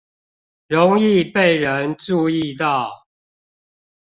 [0.67, 3.05] 容易被人注意到